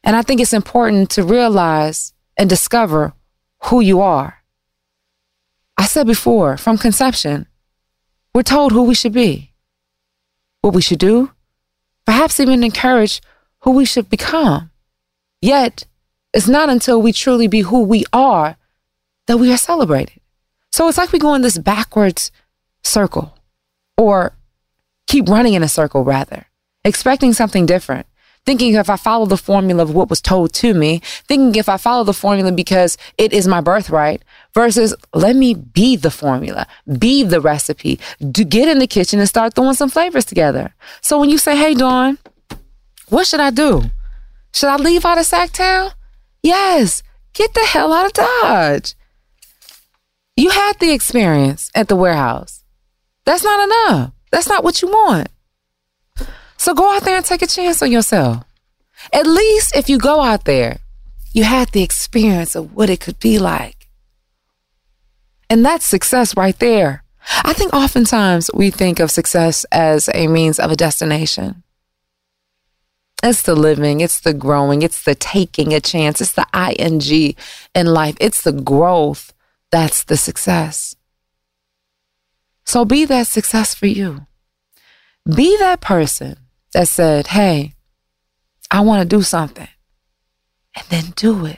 And 0.03 0.15
I 0.15 0.21
think 0.21 0.41
it's 0.41 0.53
important 0.53 1.09
to 1.11 1.23
realize 1.23 2.13
and 2.37 2.49
discover 2.49 3.13
who 3.65 3.81
you 3.81 4.01
are. 4.01 4.43
I 5.77 5.85
said 5.85 6.07
before, 6.07 6.57
from 6.57 6.77
conception, 6.77 7.47
we're 8.33 8.43
told 8.43 8.71
who 8.71 8.83
we 8.83 8.95
should 8.95 9.13
be, 9.13 9.53
what 10.61 10.73
we 10.73 10.81
should 10.81 10.99
do, 10.99 11.31
perhaps 12.05 12.39
even 12.39 12.63
encourage 12.63 13.21
who 13.59 13.71
we 13.71 13.85
should 13.85 14.09
become. 14.09 14.71
Yet, 15.41 15.85
it's 16.33 16.47
not 16.47 16.69
until 16.69 17.01
we 17.01 17.13
truly 17.13 17.47
be 17.47 17.61
who 17.61 17.83
we 17.83 18.05
are 18.11 18.57
that 19.27 19.37
we 19.37 19.51
are 19.51 19.57
celebrated. 19.57 20.22
So 20.73 20.87
it's 20.87 20.97
like 20.97 21.11
we 21.11 21.19
go 21.19 21.35
in 21.35 21.43
this 21.43 21.59
backwards 21.59 22.31
circle 22.83 23.37
or 23.95 24.33
keep 25.05 25.29
running 25.29 25.53
in 25.53 25.61
a 25.61 25.67
circle 25.69 26.03
rather, 26.03 26.47
expecting 26.83 27.33
something 27.33 27.65
different 27.65 28.07
thinking 28.45 28.73
if 28.73 28.89
I 28.89 28.97
follow 28.97 29.25
the 29.25 29.37
formula 29.37 29.83
of 29.83 29.93
what 29.93 30.09
was 30.09 30.21
told 30.21 30.53
to 30.55 30.73
me, 30.73 31.01
thinking 31.27 31.55
if 31.55 31.69
I 31.69 31.77
follow 31.77 32.03
the 32.03 32.13
formula 32.13 32.51
because 32.51 32.97
it 33.17 33.33
is 33.33 33.47
my 33.47 33.61
birthright, 33.61 34.23
versus 34.53 34.93
let 35.13 35.35
me 35.35 35.53
be 35.53 35.95
the 35.95 36.11
formula, 36.11 36.67
be 36.99 37.23
the 37.23 37.41
recipe, 37.41 37.99
to 38.19 38.43
get 38.43 38.67
in 38.67 38.79
the 38.79 38.87
kitchen 38.87 39.19
and 39.19 39.29
start 39.29 39.53
throwing 39.53 39.75
some 39.75 39.89
flavors 39.89 40.25
together. 40.25 40.73
So 41.01 41.19
when 41.19 41.29
you 41.29 41.37
say, 41.37 41.55
hey, 41.55 41.73
Dawn, 41.73 42.17
what 43.09 43.27
should 43.27 43.39
I 43.39 43.51
do? 43.51 43.83
Should 44.53 44.69
I 44.69 44.75
leave 44.75 45.05
out 45.05 45.17
of 45.17 45.25
Sacktown? 45.25 45.93
Yes, 46.41 47.01
get 47.33 47.53
the 47.53 47.61
hell 47.61 47.93
out 47.93 48.07
of 48.07 48.13
Dodge. 48.13 48.95
You 50.35 50.49
had 50.49 50.79
the 50.79 50.91
experience 50.91 51.69
at 51.75 51.87
the 51.87 51.95
warehouse. 51.95 52.63
That's 53.25 53.43
not 53.43 53.63
enough. 53.63 54.11
That's 54.31 54.49
not 54.49 54.63
what 54.63 54.81
you 54.81 54.87
want. 54.87 55.29
So 56.57 56.73
go 56.73 56.95
out 56.95 57.03
there 57.03 57.17
and 57.17 57.25
take 57.25 57.41
a 57.41 57.47
chance 57.47 57.81
on 57.81 57.91
yourself. 57.91 58.43
At 59.11 59.27
least 59.27 59.75
if 59.75 59.89
you 59.89 59.97
go 59.97 60.21
out 60.21 60.45
there, 60.45 60.79
you 61.33 61.43
had 61.43 61.69
the 61.69 61.83
experience 61.83 62.55
of 62.55 62.73
what 62.73 62.89
it 62.89 62.99
could 62.99 63.19
be 63.19 63.37
like. 63.37 63.87
And 65.49 65.65
that's 65.65 65.85
success 65.85 66.37
right 66.37 66.57
there. 66.59 67.03
I 67.43 67.53
think 67.53 67.73
oftentimes 67.73 68.49
we 68.53 68.69
think 68.69 68.99
of 68.99 69.11
success 69.11 69.65
as 69.71 70.09
a 70.13 70.27
means 70.27 70.59
of 70.59 70.71
a 70.71 70.75
destination. 70.75 71.63
It's 73.21 73.41
the 73.41 73.55
living, 73.55 74.01
it's 74.01 74.19
the 74.19 74.33
growing, 74.33 74.81
it's 74.81 75.03
the 75.03 75.15
taking 75.15 75.73
a 75.73 75.79
chance, 75.79 76.19
it's 76.19 76.33
the 76.33 76.47
ing 76.53 77.35
in 77.73 77.87
life, 77.87 78.17
it's 78.19 78.43
the 78.43 78.51
growth 78.51 79.32
that's 79.73 80.03
the 80.03 80.17
success. 80.17 80.95
So 82.63 82.85
be 82.85 83.05
that 83.05 83.25
success 83.25 83.73
for 83.73 83.87
you. 83.87 84.27
Be 85.25 85.57
that 85.57 85.81
person 85.81 86.37
that 86.73 86.87
said, 86.87 87.25
Hey, 87.27 87.73
I 88.69 88.81
want 88.81 89.01
to 89.01 89.15
do 89.17 89.23
something, 89.23 89.67
and 90.75 90.85
then 90.89 91.05
do 91.15 91.47
it. 91.47 91.57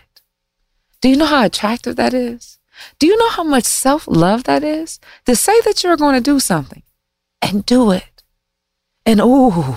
Do 1.02 1.10
you 1.10 1.18
know 1.18 1.26
how 1.26 1.44
attractive 1.44 1.98
that 1.98 2.14
is? 2.14 2.58
Do 3.00 3.08
you 3.08 3.18
know 3.18 3.30
how 3.32 3.44
much 3.44 3.66
self 3.66 4.08
love 4.08 4.46
that 4.46 4.64
is? 4.64 4.98
To 5.26 5.36
say 5.36 5.60
that 5.66 5.84
you're 5.84 5.98
going 5.98 6.16
to 6.16 6.22
do 6.22 6.40
something 6.40 6.84
and 7.42 7.66
do 7.66 7.92
it. 7.92 8.24
And 9.06 9.20
ooh, 9.20 9.76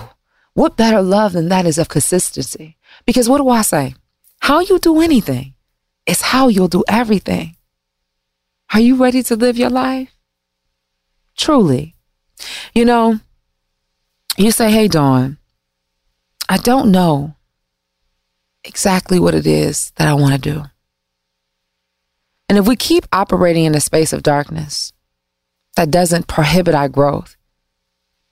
what 0.55 0.77
better 0.77 1.03
love 1.03 1.33
than 1.33 1.49
that 1.49 1.67
is 1.67 1.79
of 1.79 1.89
consistency? 1.89 2.77
Because 3.05 3.29
what 3.29 3.39
do 3.39 3.49
I 3.49 3.63
say? 3.63 3.97
How 4.41 4.61
you 4.61 4.79
do 4.79 5.01
anything 5.01 5.55
is 6.07 6.23
how 6.23 6.47
you'll 6.47 6.69
do 6.69 6.85
everything. 6.89 7.57
Are 8.73 8.81
you 8.81 8.97
ready 8.97 9.23
to 9.25 9.37
live 9.37 9.57
your 9.57 9.71
life? 9.71 10.15
Truly. 11.37 11.95
You 12.75 12.85
know, 12.85 13.21
you 14.37 14.51
say, 14.51 14.71
Hey, 14.71 14.89
Dawn, 14.89 15.39
I 16.49 16.59
don't 16.59 16.91
know 16.91 17.35
exactly 18.65 19.19
what 19.19 19.35
it 19.35 19.47
is 19.47 19.93
that 19.97 20.09
I 20.09 20.15
want 20.15 20.35
to 20.35 20.39
do. 20.55 20.65
And 22.49 22.57
if 22.59 22.67
we 22.67 22.77
keep 22.77 23.07
operating 23.13 23.65
in 23.65 23.75
a 23.75 23.81
space 23.81 24.13
of 24.13 24.23
darkness 24.23 24.93
that 25.77 25.91
doesn't 25.91 26.29
prohibit 26.29 26.75
our 26.75 26.89
growth, 26.89 27.37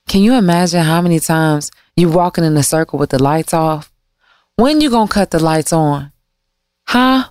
can 0.09 0.23
you 0.23 0.35
imagine 0.35 0.83
how 0.83 1.02
many 1.02 1.21
times 1.21 1.71
you're 1.97 2.11
walking 2.11 2.45
in 2.45 2.57
a 2.57 2.62
circle 2.62 2.99
with 2.99 3.11
the 3.11 3.23
lights 3.23 3.52
off? 3.52 3.93
When 4.57 4.81
you 4.81 4.88
gonna 4.90 5.09
cut 5.09 5.31
the 5.31 5.43
lights 5.43 5.73
on? 5.73 6.12
Huh? 6.87 7.31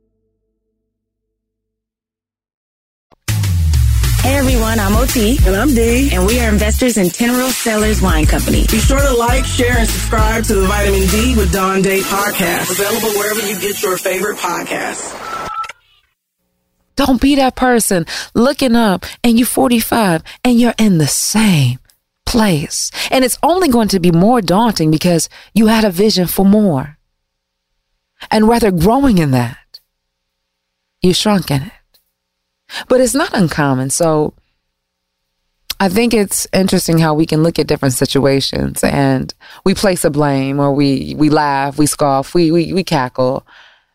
Hey 4.21 4.35
everyone, 4.35 4.79
I'm 4.79 4.95
OT. 4.95 5.39
And 5.47 5.55
I'm 5.55 5.73
D. 5.73 6.11
And 6.13 6.27
we 6.27 6.39
are 6.39 6.47
investors 6.47 6.97
in 6.97 7.07
Tenero 7.07 7.49
Cellars 7.49 8.03
Wine 8.03 8.27
Company. 8.27 8.67
Be 8.69 8.77
sure 8.77 9.01
to 9.01 9.13
like, 9.15 9.45
share, 9.45 9.75
and 9.79 9.89
subscribe 9.89 10.43
to 10.43 10.53
the 10.53 10.67
Vitamin 10.67 11.07
D 11.07 11.35
with 11.35 11.51
Dawn 11.51 11.81
Day 11.81 12.01
podcast. 12.01 12.69
Available 12.69 13.09
wherever 13.17 13.39
you 13.39 13.59
get 13.59 13.81
your 13.81 13.97
favorite 13.97 14.37
podcasts. 14.37 15.49
Don't 16.95 17.19
be 17.19 17.33
that 17.37 17.55
person 17.55 18.05
looking 18.35 18.75
up 18.75 19.07
and 19.23 19.39
you're 19.39 19.47
45 19.47 20.21
and 20.43 20.59
you're 20.59 20.75
in 20.77 20.99
the 20.99 21.07
same 21.07 21.79
place. 22.27 22.91
And 23.09 23.25
it's 23.25 23.39
only 23.41 23.69
going 23.69 23.87
to 23.87 23.99
be 23.99 24.11
more 24.11 24.39
daunting 24.39 24.91
because 24.91 25.29
you 25.55 25.65
had 25.65 25.83
a 25.83 25.89
vision 25.89 26.27
for 26.27 26.45
more. 26.45 26.99
And 28.29 28.47
rather 28.47 28.69
growing 28.69 29.17
in 29.17 29.31
that, 29.31 29.79
you 31.01 31.15
shrunk 31.15 31.49
in 31.49 31.63
it. 31.63 31.71
But 32.87 33.01
it's 33.01 33.15
not 33.15 33.33
uncommon. 33.33 33.89
So 33.89 34.33
I 35.79 35.89
think 35.89 36.13
it's 36.13 36.47
interesting 36.53 36.99
how 36.99 37.13
we 37.13 37.25
can 37.25 37.43
look 37.43 37.57
at 37.57 37.67
different 37.67 37.95
situations 37.95 38.83
and 38.83 39.33
we 39.63 39.73
place 39.73 40.05
a 40.05 40.11
blame 40.11 40.59
or 40.59 40.73
we, 40.73 41.15
we 41.17 41.29
laugh, 41.29 41.77
we 41.77 41.87
scoff, 41.87 42.35
we, 42.35 42.51
we, 42.51 42.71
we 42.71 42.83
cackle 42.83 43.45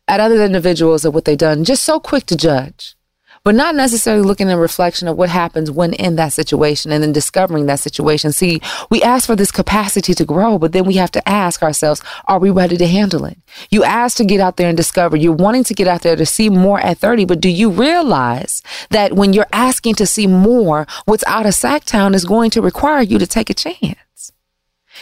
at 0.09 0.21
other 0.21 0.43
individuals 0.45 1.05
of 1.05 1.15
what 1.15 1.25
they've 1.25 1.39
done, 1.39 1.65
just 1.65 1.85
so 1.85 2.01
quick 2.01 2.27
to 2.27 2.37
judge 2.37 2.97
but 3.47 3.55
not 3.55 3.77
necessarily 3.77 4.25
looking 4.25 4.49
in 4.49 4.59
reflection 4.59 5.07
of 5.07 5.17
what 5.17 5.29
happens 5.29 5.71
when 5.71 5.93
in 5.93 6.17
that 6.17 6.33
situation 6.33 6.91
and 6.91 7.01
then 7.01 7.13
discovering 7.13 7.67
that 7.67 7.79
situation. 7.79 8.33
See, 8.33 8.61
we 8.91 9.01
ask 9.05 9.25
for 9.25 9.37
this 9.37 9.53
capacity 9.53 10.15
to 10.15 10.25
grow, 10.25 10.59
but 10.59 10.73
then 10.73 10.85
we 10.85 10.95
have 10.95 11.13
to 11.13 11.29
ask 11.29 11.63
ourselves, 11.63 12.03
are 12.27 12.41
we 12.41 12.51
ready 12.51 12.77
to 12.77 12.89
handle 12.89 13.25
it? 13.25 13.39
You 13.71 13.85
ask 13.85 14.17
to 14.17 14.25
get 14.25 14.41
out 14.41 14.57
there 14.57 14.67
and 14.67 14.77
discover. 14.77 15.17
You're 15.17 15.31
wanting 15.31 15.63
to 15.63 15.75
get 15.75 15.87
out 15.87 16.03
there 16.03 16.17
to 16.17 16.27
see 16.27 16.51
more 16.51 16.81
at 16.81 16.99
30, 16.99 17.25
but 17.25 17.41
do 17.41 17.49
you 17.49 17.71
realize 17.71 18.65
that 18.91 19.13
when 19.13 19.33
you're 19.33 19.47
asking 19.53 19.95
to 19.95 20.07
see 20.07 20.27
more, 20.27 20.85
what's 21.05 21.23
out 21.29 21.47
of 21.47 21.53
Sacktown 21.53 22.15
is 22.15 22.25
going 22.25 22.51
to 22.51 22.61
require 22.61 23.03
you 23.03 23.17
to 23.17 23.29
take 23.29 23.49
a 23.49 23.55
chance? 23.55 24.33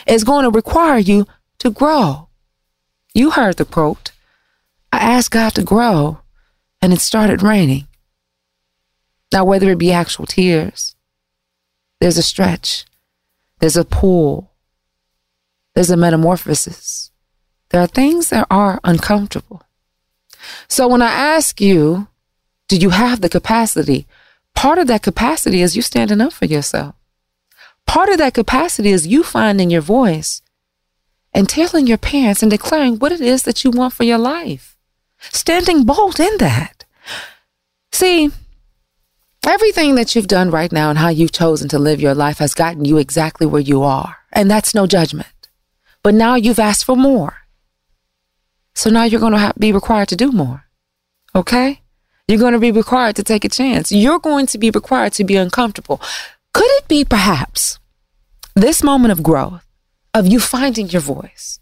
It's 0.06 0.22
going 0.22 0.44
to 0.44 0.50
require 0.50 0.98
you 0.98 1.26
to 1.60 1.70
grow. 1.70 2.28
You 3.14 3.30
heard 3.30 3.56
the 3.56 3.64
quote. 3.64 4.12
I 4.92 4.98
asked 4.98 5.30
God 5.30 5.54
to 5.54 5.62
grow, 5.62 6.18
and 6.82 6.92
it 6.92 7.00
started 7.00 7.42
raining. 7.42 7.86
Now, 9.34 9.44
whether 9.44 9.68
it 9.68 9.78
be 9.78 9.90
actual 9.90 10.26
tears, 10.26 10.94
there's 12.00 12.18
a 12.18 12.22
stretch, 12.22 12.84
there's 13.58 13.76
a 13.76 13.84
pull, 13.84 14.52
there's 15.74 15.90
a 15.90 15.96
metamorphosis. 15.96 17.10
There 17.70 17.80
are 17.80 17.88
things 17.88 18.28
that 18.28 18.46
are 18.48 18.78
uncomfortable. 18.84 19.64
So 20.68 20.86
when 20.86 21.02
I 21.02 21.10
ask 21.10 21.60
you, 21.60 22.06
do 22.68 22.76
you 22.76 22.90
have 22.90 23.22
the 23.22 23.28
capacity? 23.28 24.06
Part 24.54 24.78
of 24.78 24.86
that 24.86 25.02
capacity 25.02 25.62
is 25.62 25.74
you 25.74 25.82
standing 25.82 26.20
up 26.20 26.32
for 26.32 26.44
yourself. 26.44 26.94
Part 27.88 28.10
of 28.10 28.18
that 28.18 28.34
capacity 28.34 28.90
is 28.90 29.08
you 29.08 29.24
finding 29.24 29.68
your 29.68 29.80
voice 29.80 30.42
and 31.32 31.48
telling 31.48 31.88
your 31.88 31.98
parents 31.98 32.40
and 32.40 32.52
declaring 32.52 33.00
what 33.00 33.10
it 33.10 33.20
is 33.20 33.42
that 33.42 33.64
you 33.64 33.72
want 33.72 33.94
for 33.94 34.04
your 34.04 34.18
life. 34.18 34.76
Standing 35.18 35.82
bold 35.82 36.20
in 36.20 36.36
that. 36.38 36.84
See, 37.90 38.30
Everything 39.46 39.94
that 39.96 40.14
you've 40.14 40.26
done 40.26 40.50
right 40.50 40.72
now 40.72 40.88
and 40.88 40.98
how 40.98 41.08
you've 41.08 41.30
chosen 41.30 41.68
to 41.68 41.78
live 41.78 42.00
your 42.00 42.14
life 42.14 42.38
has 42.38 42.54
gotten 42.54 42.86
you 42.86 42.96
exactly 42.96 43.46
where 43.46 43.60
you 43.60 43.82
are. 43.82 44.16
And 44.32 44.50
that's 44.50 44.74
no 44.74 44.86
judgment. 44.86 45.28
But 46.02 46.14
now 46.14 46.34
you've 46.34 46.58
asked 46.58 46.86
for 46.86 46.96
more. 46.96 47.36
So 48.74 48.88
now 48.88 49.04
you're 49.04 49.20
going 49.20 49.34
to 49.34 49.52
be 49.58 49.70
required 49.70 50.08
to 50.08 50.16
do 50.16 50.32
more. 50.32 50.64
Okay? 51.34 51.82
You're 52.26 52.38
going 52.38 52.54
to 52.54 52.58
be 52.58 52.72
required 52.72 53.16
to 53.16 53.22
take 53.22 53.44
a 53.44 53.50
chance. 53.50 53.92
You're 53.92 54.18
going 54.18 54.46
to 54.46 54.56
be 54.56 54.70
required 54.70 55.12
to 55.14 55.24
be 55.24 55.36
uncomfortable. 55.36 56.00
Could 56.54 56.70
it 56.78 56.88
be 56.88 57.04
perhaps 57.04 57.78
this 58.54 58.82
moment 58.82 59.12
of 59.12 59.22
growth, 59.22 59.66
of 60.14 60.26
you 60.26 60.40
finding 60.40 60.88
your 60.88 61.02
voice 61.02 61.60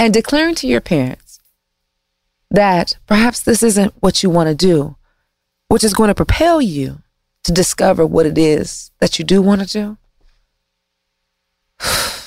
and 0.00 0.12
declaring 0.12 0.56
to 0.56 0.66
your 0.66 0.80
parents 0.80 1.38
that 2.50 2.98
perhaps 3.06 3.40
this 3.40 3.62
isn't 3.62 3.94
what 4.00 4.24
you 4.24 4.30
want 4.30 4.48
to 4.48 4.54
do, 4.54 4.96
which 5.68 5.84
is 5.84 5.94
going 5.94 6.08
to 6.08 6.14
propel 6.14 6.60
you 6.60 7.02
to 7.44 7.52
discover 7.52 8.06
what 8.06 8.26
it 8.26 8.38
is 8.38 8.90
that 9.00 9.18
you 9.18 9.24
do 9.24 9.42
want 9.42 9.60
to 9.62 9.66
do. 9.66 9.98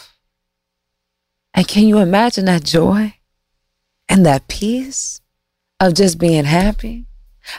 And 1.55 1.67
can 1.67 1.87
you 1.87 1.99
imagine 1.99 2.45
that 2.45 2.63
joy 2.63 3.13
and 4.09 4.25
that 4.25 4.47
peace 4.47 5.21
of 5.79 5.93
just 5.93 6.17
being 6.17 6.45
happy? 6.45 7.05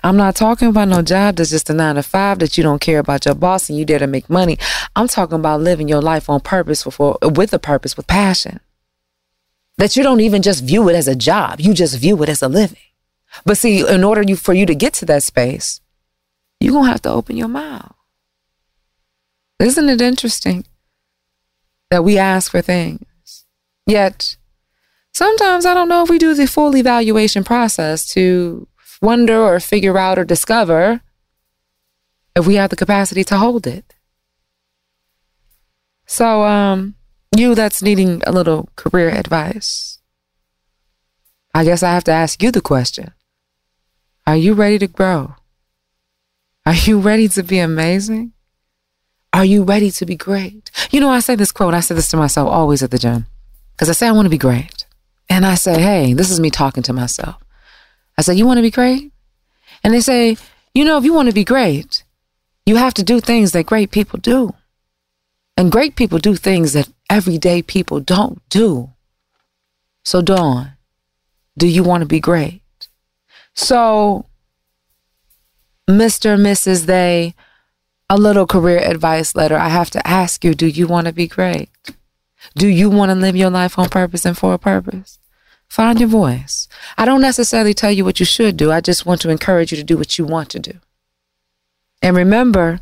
I'm 0.02 0.16
not 0.16 0.34
talking 0.34 0.68
about 0.68 0.88
no 0.88 1.02
job 1.02 1.36
that's 1.36 1.50
just 1.50 1.70
a 1.70 1.74
nine 1.74 1.96
to 1.96 2.02
five 2.02 2.38
that 2.38 2.56
you 2.56 2.64
don't 2.64 2.80
care 2.80 2.98
about 2.98 3.26
your 3.26 3.34
boss 3.34 3.68
and 3.68 3.78
you 3.78 3.84
there 3.84 3.98
to 3.98 4.06
make 4.06 4.30
money. 4.30 4.58
I'm 4.96 5.08
talking 5.08 5.38
about 5.38 5.60
living 5.60 5.88
your 5.88 6.00
life 6.00 6.30
on 6.30 6.40
purpose 6.40 6.86
with 6.86 7.52
a 7.52 7.58
purpose, 7.58 7.96
with 7.96 8.06
passion. 8.06 8.60
That 9.76 9.96
you 9.96 10.02
don't 10.02 10.20
even 10.20 10.42
just 10.42 10.64
view 10.64 10.88
it 10.88 10.96
as 10.96 11.08
a 11.08 11.14
job, 11.14 11.60
you 11.60 11.74
just 11.74 11.98
view 11.98 12.22
it 12.22 12.28
as 12.28 12.42
a 12.42 12.48
living. 12.48 12.78
But 13.44 13.58
see, 13.58 13.86
in 13.86 14.04
order 14.04 14.22
you, 14.22 14.36
for 14.36 14.54
you 14.54 14.64
to 14.66 14.74
get 14.74 14.94
to 14.94 15.06
that 15.06 15.22
space, 15.22 15.80
you're 16.64 16.72
going 16.72 16.86
to 16.86 16.90
have 16.92 17.02
to 17.02 17.10
open 17.10 17.36
your 17.36 17.48
mouth. 17.48 17.94
Isn't 19.60 19.88
it 19.90 20.00
interesting 20.00 20.64
that 21.90 22.02
we 22.02 22.16
ask 22.16 22.50
for 22.50 22.62
things? 22.62 23.44
Yet, 23.86 24.36
sometimes 25.12 25.66
I 25.66 25.74
don't 25.74 25.90
know 25.90 26.02
if 26.02 26.08
we 26.08 26.18
do 26.18 26.34
the 26.34 26.46
full 26.46 26.74
evaluation 26.74 27.44
process 27.44 28.06
to 28.14 28.66
wonder 29.02 29.38
or 29.38 29.60
figure 29.60 29.98
out 29.98 30.18
or 30.18 30.24
discover 30.24 31.02
if 32.34 32.46
we 32.46 32.54
have 32.54 32.70
the 32.70 32.76
capacity 32.76 33.24
to 33.24 33.36
hold 33.36 33.66
it. 33.66 33.94
So, 36.06 36.44
um, 36.44 36.94
you 37.36 37.54
that's 37.54 37.82
needing 37.82 38.22
a 38.26 38.32
little 38.32 38.70
career 38.76 39.10
advice, 39.10 39.98
I 41.54 41.64
guess 41.64 41.82
I 41.82 41.92
have 41.92 42.04
to 42.04 42.12
ask 42.12 42.42
you 42.42 42.50
the 42.50 42.60
question 42.62 43.12
Are 44.26 44.36
you 44.36 44.54
ready 44.54 44.78
to 44.78 44.86
grow? 44.86 45.36
Are 46.66 46.74
you 46.74 46.98
ready 46.98 47.28
to 47.28 47.42
be 47.42 47.58
amazing? 47.58 48.32
Are 49.32 49.44
you 49.44 49.64
ready 49.64 49.90
to 49.90 50.06
be 50.06 50.16
great? 50.16 50.70
You 50.90 51.00
know, 51.00 51.10
I 51.10 51.20
say 51.20 51.34
this 51.34 51.52
quote, 51.52 51.74
I 51.74 51.80
say 51.80 51.94
this 51.94 52.08
to 52.10 52.16
myself 52.16 52.48
always 52.48 52.82
at 52.82 52.90
the 52.90 52.98
gym 52.98 53.26
because 53.72 53.90
I 53.90 53.92
say 53.92 54.08
I 54.08 54.12
want 54.12 54.26
to 54.26 54.30
be 54.30 54.38
great. 54.38 54.86
And 55.28 55.44
I 55.44 55.56
say, 55.56 55.80
hey, 55.80 56.14
this 56.14 56.30
is 56.30 56.40
me 56.40 56.50
talking 56.50 56.82
to 56.84 56.92
myself. 56.92 57.36
I 58.16 58.22
say, 58.22 58.34
you 58.34 58.46
want 58.46 58.58
to 58.58 58.62
be 58.62 58.70
great? 58.70 59.12
And 59.82 59.92
they 59.92 60.00
say, 60.00 60.36
you 60.74 60.84
know, 60.84 60.96
if 60.98 61.04
you 61.04 61.12
want 61.12 61.28
to 61.28 61.34
be 61.34 61.44
great, 61.44 62.04
you 62.66 62.76
have 62.76 62.94
to 62.94 63.02
do 63.02 63.20
things 63.20 63.52
that 63.52 63.66
great 63.66 63.90
people 63.90 64.18
do. 64.18 64.54
And 65.56 65.72
great 65.72 65.96
people 65.96 66.18
do 66.18 66.36
things 66.36 66.72
that 66.72 66.88
everyday 67.10 67.62
people 67.62 68.00
don't 68.00 68.40
do. 68.48 68.90
So, 70.04 70.20
Dawn, 70.20 70.72
do 71.56 71.66
you 71.66 71.82
want 71.82 72.02
to 72.02 72.06
be 72.06 72.20
great? 72.20 72.62
So, 73.54 74.26
Mr. 75.88 76.38
Mrs. 76.38 76.86
They, 76.86 77.34
a 78.08 78.16
little 78.16 78.46
career 78.46 78.78
advice 78.78 79.34
letter. 79.34 79.56
I 79.56 79.68
have 79.68 79.90
to 79.90 80.06
ask 80.06 80.44
you, 80.44 80.54
do 80.54 80.66
you 80.66 80.86
want 80.86 81.06
to 81.06 81.12
be 81.12 81.26
great? 81.26 81.68
Do 82.54 82.68
you 82.68 82.90
want 82.90 83.10
to 83.10 83.14
live 83.14 83.36
your 83.36 83.50
life 83.50 83.78
on 83.78 83.88
purpose 83.88 84.24
and 84.24 84.36
for 84.36 84.54
a 84.54 84.58
purpose? 84.58 85.18
Find 85.68 85.98
your 85.98 86.08
voice. 86.08 86.68
I 86.96 87.04
don't 87.04 87.20
necessarily 87.20 87.74
tell 87.74 87.90
you 87.90 88.04
what 88.04 88.20
you 88.20 88.26
should 88.26 88.56
do. 88.56 88.70
I 88.70 88.80
just 88.80 89.06
want 89.06 89.20
to 89.22 89.30
encourage 89.30 89.72
you 89.72 89.76
to 89.76 89.84
do 89.84 89.96
what 89.96 90.18
you 90.18 90.24
want 90.24 90.50
to 90.50 90.58
do. 90.58 90.74
And 92.00 92.16
remember, 92.16 92.80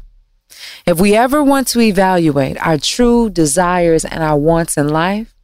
if 0.84 1.00
we 1.00 1.14
ever 1.14 1.42
want 1.42 1.68
to 1.68 1.80
evaluate 1.80 2.58
our 2.58 2.76
true 2.76 3.30
desires 3.30 4.04
and 4.04 4.22
our 4.22 4.36
wants 4.36 4.76
in 4.76 4.88
life, 4.88 5.34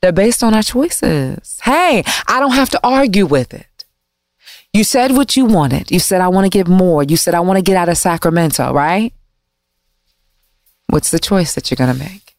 they're 0.00 0.12
based 0.12 0.42
on 0.42 0.54
our 0.54 0.62
choices. 0.62 1.60
Hey, 1.62 2.02
I 2.26 2.40
don't 2.40 2.52
have 2.52 2.70
to 2.70 2.80
argue 2.82 3.26
with 3.26 3.54
it. 3.54 3.75
You 4.76 4.84
said 4.84 5.12
what 5.12 5.38
you 5.38 5.46
wanted. 5.46 5.90
You 5.90 5.98
said, 5.98 6.20
I 6.20 6.28
want 6.28 6.44
to 6.44 6.50
get 6.50 6.68
more. 6.68 7.02
You 7.02 7.16
said, 7.16 7.34
I 7.34 7.40
want 7.40 7.56
to 7.56 7.62
get 7.62 7.78
out 7.78 7.88
of 7.88 7.96
Sacramento, 7.96 8.74
right? 8.74 9.14
What's 10.88 11.10
the 11.10 11.18
choice 11.18 11.54
that 11.54 11.70
you're 11.70 11.76
going 11.76 11.96
to 11.96 11.98
make? 11.98 12.36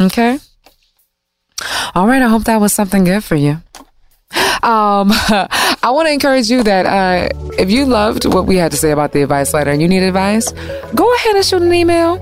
Okay. 0.00 0.38
All 1.94 2.06
right. 2.06 2.22
I 2.22 2.28
hope 2.28 2.44
that 2.44 2.62
was 2.62 2.72
something 2.72 3.04
good 3.04 3.22
for 3.22 3.34
you. 3.34 3.60
Um, 4.62 5.12
I 5.82 5.90
want 5.90 6.08
to 6.08 6.14
encourage 6.14 6.48
you 6.48 6.62
that 6.62 6.86
uh, 6.86 7.28
if 7.58 7.70
you 7.70 7.84
loved 7.84 8.24
what 8.24 8.46
we 8.46 8.56
had 8.56 8.70
to 8.70 8.78
say 8.78 8.90
about 8.90 9.12
the 9.12 9.22
advice 9.22 9.52
letter 9.52 9.70
and 9.70 9.82
you 9.82 9.88
need 9.88 10.02
advice, 10.02 10.50
go 10.94 11.14
ahead 11.16 11.36
and 11.36 11.44
shoot 11.44 11.60
an 11.60 11.74
email 11.74 12.16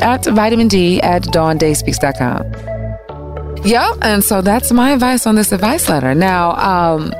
at 0.00 0.24
vitamin 0.24 0.68
D 0.68 1.00
at 1.00 1.24
dawndayspeaks.com. 1.24 3.64
Yep. 3.64 3.96
And 4.02 4.22
so 4.22 4.42
that's 4.42 4.70
my 4.70 4.92
advice 4.92 5.26
on 5.26 5.34
this 5.34 5.50
advice 5.50 5.88
letter. 5.88 6.14
Now, 6.14 6.52
um, 6.52 7.12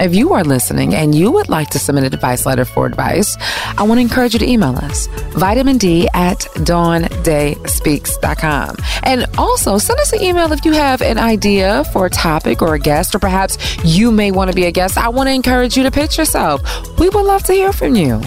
if 0.00 0.14
you 0.14 0.32
are 0.32 0.44
listening 0.44 0.94
and 0.94 1.14
you 1.14 1.30
would 1.30 1.48
like 1.48 1.70
to 1.70 1.78
submit 1.78 2.04
a 2.04 2.06
advice 2.06 2.46
letter 2.46 2.64
for 2.64 2.86
advice, 2.86 3.36
I 3.78 3.82
want 3.82 3.98
to 3.98 4.02
encourage 4.02 4.32
you 4.32 4.38
to 4.40 4.48
email 4.48 4.76
us, 4.76 5.06
vitamin 5.32 5.78
D 5.78 6.08
at 6.14 6.40
dawndayspeaks.com. 6.40 8.76
And 9.02 9.26
also 9.36 9.78
send 9.78 9.98
us 10.00 10.12
an 10.12 10.22
email 10.22 10.52
if 10.52 10.64
you 10.64 10.72
have 10.72 11.02
an 11.02 11.18
idea 11.18 11.84
for 11.92 12.06
a 12.06 12.10
topic 12.10 12.62
or 12.62 12.74
a 12.74 12.78
guest, 12.78 13.14
or 13.14 13.18
perhaps 13.18 13.58
you 13.84 14.10
may 14.10 14.30
want 14.30 14.50
to 14.50 14.54
be 14.54 14.64
a 14.64 14.72
guest. 14.72 14.96
I 14.96 15.08
want 15.08 15.28
to 15.28 15.32
encourage 15.32 15.76
you 15.76 15.82
to 15.82 15.90
pitch 15.90 16.18
yourself. 16.18 16.62
We 16.98 17.08
would 17.08 17.24
love 17.24 17.42
to 17.44 17.52
hear 17.52 17.72
from 17.72 17.96
you. 17.96 18.20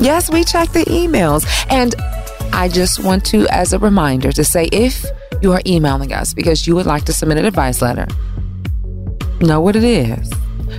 Yes, 0.00 0.30
we 0.30 0.44
check 0.44 0.70
the 0.70 0.84
emails. 0.86 1.46
And 1.70 1.94
I 2.52 2.68
just 2.68 3.04
want 3.04 3.24
to, 3.26 3.46
as 3.48 3.72
a 3.72 3.78
reminder, 3.78 4.32
to 4.32 4.44
say 4.44 4.68
if 4.72 5.04
you 5.42 5.52
are 5.52 5.62
emailing 5.66 6.12
us 6.12 6.34
because 6.34 6.66
you 6.66 6.74
would 6.74 6.86
like 6.86 7.04
to 7.04 7.12
submit 7.12 7.38
an 7.38 7.44
advice 7.44 7.82
letter, 7.82 8.06
know 9.40 9.60
what 9.60 9.76
it 9.76 9.84
is. 9.84 10.32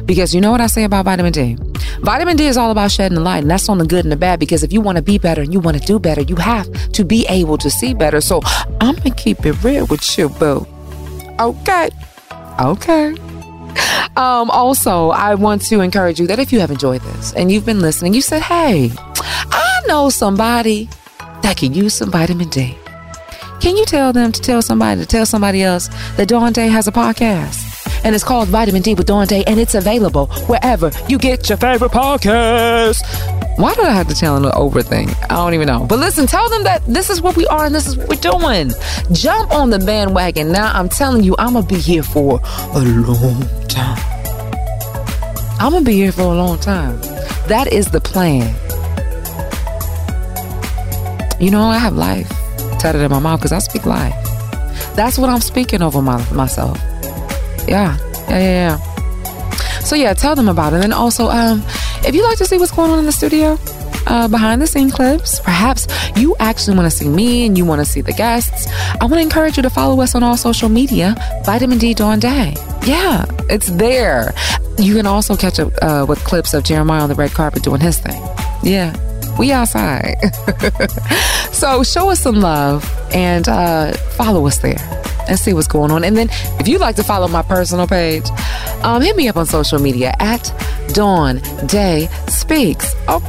Because 0.06 0.34
you 0.34 0.41
know 0.41 0.51
what 0.51 0.62
I 0.62 0.67
say 0.67 0.84
about 0.84 1.06
vitamin 1.06 1.32
D? 1.32 1.58
Vitamin 2.01 2.36
D 2.36 2.47
is 2.47 2.58
all 2.58 2.71
about 2.71 2.91
shedding 2.91 3.15
the 3.15 3.21
light, 3.21 3.43
and 3.43 3.51
that's 3.51 3.69
on 3.69 3.77
the 3.77 3.86
good 3.86 4.06
and 4.06 4.12
the 4.12 4.17
bad. 4.17 4.39
Because 4.39 4.63
if 4.63 4.73
you 4.73 4.82
want 4.82 4.97
to 4.97 5.01
be 5.01 5.17
better 5.17 5.41
and 5.41 5.53
you 5.53 5.60
want 5.60 5.79
to 5.79 5.86
do 5.86 5.99
better, 5.99 6.21
you 6.21 6.36
have 6.36 6.67
to 6.91 7.06
be 7.06 7.25
able 7.29 7.58
to 7.58 7.69
see 7.69 7.93
better. 7.93 8.21
So 8.21 8.41
I'm 8.82 8.95
going 8.95 9.13
to 9.13 9.23
keep 9.23 9.45
it 9.45 9.63
real 9.63 9.86
with 9.88 10.17
you, 10.17 10.29
boo. 10.29 10.67
Okay. 11.39 11.89
Okay. 12.60 13.15
Um, 14.15 14.51
also, 14.51 15.10
I 15.10 15.36
want 15.36 15.63
to 15.63 15.82
encourage 15.82 16.19
you 16.19 16.27
that 16.27 16.39
if 16.39 16.53
you 16.53 16.60
have 16.60 16.69
enjoyed 16.69 17.01
this 17.01 17.34
and 17.34 17.51
you've 17.51 17.65
been 17.65 17.79
listening, 17.79 18.13
you 18.13 18.21
said, 18.21 18.43
hey, 18.43 18.91
I 18.95 19.82
know 19.88 20.10
somebody 20.10 20.89
that 21.41 21.58
could 21.58 21.75
use 21.75 21.95
some 21.95 22.12
vitamin 22.12 22.49
D. 22.49 22.77
Can 23.60 23.75
you 23.77 23.86
tell 23.86 24.13
them 24.13 24.32
to 24.32 24.41
tell 24.41 24.62
somebody 24.62 25.01
to 25.01 25.08
tell 25.08 25.25
somebody 25.25 25.63
else 25.63 25.89
that 26.17 26.27
Dawn 26.27 26.53
Day 26.53 26.67
has 26.67 26.88
a 26.88 26.91
podcast? 26.91 27.72
And 28.04 28.13
it's 28.13 28.24
called 28.24 28.50
Vitamin 28.50 28.82
D 28.82 28.94
with 28.96 29.08
Dawn 29.08 29.28
Day, 29.28 29.44
and 29.46 29.60
it's 29.60 29.76
available 29.76 30.28
wherever 30.48 30.92
you 31.08 31.18
get 31.18 31.48
your 31.50 31.58
favorite 31.58 31.92
podcast. 31.92 33.02
Why 33.58 33.74
do 33.76 33.84
I 33.84 33.92
have 33.92 34.08
to 34.08 34.16
tell 34.16 34.34
them 34.34 34.44
the 34.44 34.56
over 34.56 34.82
thing? 34.82 35.10
I 35.30 35.36
don't 35.36 35.54
even 35.54 35.68
know. 35.68 35.86
But 35.88 36.00
listen, 36.00 36.26
tell 36.26 36.50
them 36.50 36.63
that 36.63 36.84
this 36.88 37.10
is 37.10 37.22
what 37.22 37.38
we 37.38 37.46
are 37.48 37.66
and 37.66 37.74
this 37.74 37.86
is 37.86 37.96
what 37.96 38.10
we're 38.10 38.16
doing. 38.16 38.72
Jump 39.12 39.52
on 39.52 39.70
the 39.70 39.80
bandwagon. 39.80 40.52
Now 40.52 40.74
I'm 40.74 40.89
telling 40.89 41.24
you, 41.24 41.36
I'm 41.38 41.54
gonna 41.54 41.66
be 41.66 41.78
here 41.78 42.02
for 42.02 42.39
a 42.74 42.80
long 42.80 43.48
time. 43.68 44.02
I'm 45.60 45.72
gonna 45.72 45.86
be 45.86 45.94
here 45.94 46.12
for 46.12 46.24
a 46.24 46.36
long 46.36 46.60
time. 46.60 47.00
That 47.48 47.68
is 47.72 47.92
the 47.92 48.02
plan. 48.02 48.56
You 51.39 51.52
know, 51.52 51.63
I 51.63 51.78
have 51.78 51.96
life 51.96 52.28
tatted 52.80 53.02
in 53.02 53.12
my 53.12 53.20
mouth 53.20 53.39
because 53.39 53.52
I 53.52 53.60
speak 53.60 53.86
life. 53.86 54.16
That's 54.96 55.18
what 55.18 55.30
I'm 55.30 55.42
speaking 55.42 55.82
over 55.82 56.02
my, 56.02 56.18
myself. 56.32 56.80
Yeah, 57.67 57.97
yeah, 58.30 58.39
yeah, 58.39 58.78
yeah. 58.78 58.93
So 59.82 59.95
yeah, 59.95 60.13
tell 60.13 60.36
them 60.36 60.47
about 60.47 60.73
it. 60.73 60.84
And 60.84 60.93
also, 60.93 61.28
um, 61.30 61.62
if 62.06 62.15
you 62.15 62.23
like 62.23 62.38
to 62.38 62.45
see 62.45 62.58
what's 62.58 62.71
going 62.71 62.89
on 62.89 62.99
in 62.99 63.06
the 63.06 63.12
studio, 63.12 63.58
uh, 64.08 64.28
behind 64.28 64.62
the 64.62 64.67
scene 64.67 64.89
clips, 64.89 65.39
perhaps 65.41 65.88
you 66.15 66.36
actually 66.39 66.76
want 66.76 66.89
to 66.89 66.95
see 66.95 67.08
me 67.08 67.45
and 67.45 67.58
you 67.58 67.65
want 67.65 67.80
to 67.80 67.86
see 67.86 68.02
the 68.02 68.13
guests, 68.13 68.67
I 68.99 69.06
want 69.06 69.15
to 69.15 69.21
encourage 69.21 69.58
you 69.58 69.63
to 69.63 69.69
follow 69.69 70.02
us 70.02 70.15
on 70.15 70.23
all 70.23 70.38
social 70.38 70.69
media, 70.69 71.15
Vitamin 71.45 71.78
D 71.78 71.93
Dawn 71.93 72.19
Day. 72.19 72.56
Yeah, 72.86 73.26
it's 73.49 73.69
there. 73.71 74.34
You 74.78 74.95
can 74.95 75.06
also 75.06 75.36
catch 75.36 75.60
up 75.60 75.73
uh, 75.82 76.06
with 76.08 76.23
clips 76.23 76.54
of 76.54 76.63
Jeremiah 76.63 77.04
on 77.04 77.10
the 77.10 77.15
red 77.15 77.32
carpet 77.32 77.63
doing 77.63 77.82
his 77.82 77.99
thing. 77.99 78.21
Yeah, 78.63 78.95
we 79.38 79.52
outside. 79.52 80.15
so 81.52 81.84
show 81.84 82.10
us 82.10 82.19
some 82.19 82.36
love 82.36 82.89
and 83.13 83.47
uh, 83.47 83.93
follow 84.15 84.45
us 84.47 84.58
there 84.60 85.04
and 85.27 85.39
see 85.39 85.53
what's 85.53 85.67
going 85.67 85.91
on. 85.91 86.03
And 86.03 86.17
then 86.17 86.29
if 86.59 86.67
you'd 86.67 86.81
like 86.81 86.95
to 86.97 87.03
follow 87.03 87.27
my 87.27 87.41
personal 87.41 87.88
page, 87.88 88.25
um, 88.83 89.01
hit 89.01 89.15
me 89.15 89.27
up 89.27 89.38
on 89.38 89.45
social 89.45 89.79
media 89.79 90.13
at 90.19 90.53
Dawn 90.93 91.41
Day 91.65 92.07
Speaks. 92.27 92.93
Oh, 93.07 93.21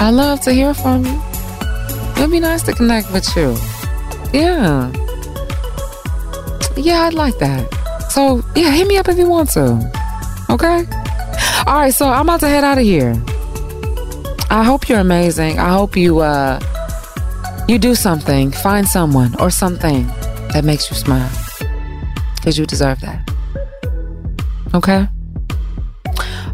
I 0.00 0.10
love 0.10 0.40
to 0.42 0.52
hear 0.52 0.74
from 0.74 1.04
you. 1.04 1.22
It'd 2.16 2.30
be 2.30 2.40
nice 2.40 2.62
to 2.64 2.72
connect 2.72 3.12
with 3.12 3.26
you. 3.36 3.56
Yeah. 4.32 4.92
Yeah, 6.76 7.02
I'd 7.02 7.14
like 7.14 7.38
that. 7.38 7.68
So, 8.10 8.42
yeah, 8.54 8.70
hit 8.70 8.86
me 8.86 8.96
up 8.96 9.08
if 9.08 9.16
you 9.16 9.28
want 9.28 9.50
to. 9.50 9.90
Okay? 10.50 10.86
All 11.66 11.74
right, 11.78 11.94
so 11.94 12.08
I'm 12.08 12.28
about 12.28 12.40
to 12.40 12.48
head 12.48 12.64
out 12.64 12.78
of 12.78 12.84
here. 12.84 13.14
I 14.50 14.64
hope 14.64 14.88
you're 14.88 14.98
amazing. 14.98 15.58
I 15.58 15.70
hope 15.70 15.96
you 15.96 16.20
uh 16.20 16.60
you 17.68 17.78
do 17.78 17.94
something, 17.94 18.50
find 18.50 18.86
someone 18.86 19.34
or 19.40 19.50
something 19.50 20.06
that 20.52 20.64
makes 20.64 20.90
you 20.90 20.96
smile. 20.96 21.30
Cuz 22.42 22.58
you 22.58 22.66
deserve 22.66 23.00
that. 23.00 23.20
Okay? 24.74 25.06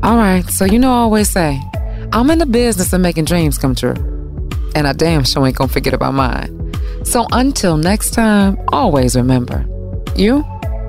All 0.03 0.17
right. 0.17 0.49
So 0.51 0.65
you 0.65 0.79
know 0.79 0.93
I 0.93 0.99
always 0.99 1.31
say, 1.31 1.61
I'm 2.13 2.31
in 2.31 2.39
the 2.39 2.47
business 2.47 2.93
of 2.93 3.01
making 3.01 3.27
dreams 3.27 3.59
come 3.59 3.75
true. 3.75 3.95
And 4.75 4.87
I 4.87 4.93
damn 4.93 5.25
sure 5.25 5.47
ain't 5.47 5.57
gonna 5.57 5.69
forget 5.69 5.95
about 5.95 6.15
mine. 6.15 6.55
So 7.05 7.27
until 7.33 7.77
next 7.77 8.11
time, 8.11 8.59
always 8.69 9.17
remember, 9.17 9.67
you 10.15 10.45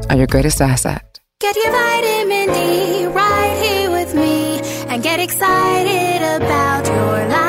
are 0.10 0.18
your 0.18 0.28
greatest 0.28 0.62
asset. 0.62 1.20
Get 1.40 1.56
your 1.56 1.72
vitamin 1.72 2.48
D 2.54 3.06
right 3.08 3.58
here 3.64 3.92
with 3.92 4.14
me 4.14 4.60
and 4.90 5.02
get 5.02 5.20
excited 5.20 6.22
about 6.42 6.86
your 6.86 7.30
life. 7.30 7.49